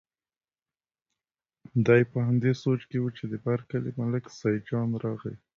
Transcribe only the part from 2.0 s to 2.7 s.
په همدې